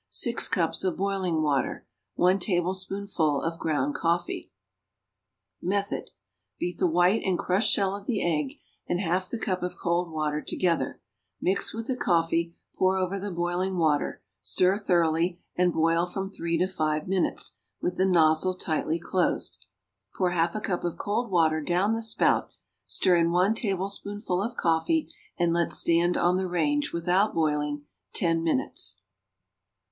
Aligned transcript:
6 0.09 0.47
cups 0.47 0.83
of 0.83 0.97
boiling 0.97 1.43
water. 1.43 1.85
1 2.15 2.39
tablespoonful 2.39 3.41
of 3.43 3.59
ground 3.59 3.93
coffee. 3.93 4.51
Method. 5.61 6.09
Beat 6.57 6.79
the 6.79 6.87
white 6.87 7.21
and 7.23 7.37
crushed 7.37 7.71
shell 7.71 7.95
of 7.95 8.07
the 8.07 8.19
egg 8.25 8.55
and 8.87 8.99
half 8.99 9.29
the 9.29 9.37
cup 9.37 9.61
of 9.61 9.77
cold 9.77 10.09
water 10.11 10.41
together; 10.41 10.99
mix 11.39 11.71
with 11.71 11.85
the 11.85 11.95
coffee, 11.95 12.55
pour 12.75 12.97
over 12.97 13.19
the 13.19 13.29
boiling 13.29 13.77
water, 13.77 14.23
stir 14.41 14.75
thoroughly, 14.75 15.39
and 15.55 15.71
boil 15.71 16.07
from 16.07 16.31
three 16.31 16.57
to 16.57 16.65
five 16.67 17.07
minutes 17.07 17.57
with 17.79 17.97
the 17.97 18.05
nozzle 18.07 18.55
tightly 18.55 18.97
closed; 18.97 19.59
pour 20.15 20.31
half 20.31 20.55
a 20.55 20.61
cup 20.61 20.83
of 20.83 20.97
cold 20.97 21.29
water 21.29 21.61
down 21.61 21.93
the 21.93 22.01
spout; 22.01 22.49
stir 22.87 23.17
in 23.17 23.29
one 23.29 23.53
tablespoonful 23.53 24.41
of 24.41 24.57
coffee 24.57 25.13
and 25.37 25.53
let 25.53 25.71
stand 25.71 26.17
on 26.17 26.37
the 26.37 26.47
range, 26.47 26.91
without 26.91 27.35
boiling, 27.35 27.85
ten 28.13 28.41
minutes. 28.43 29.03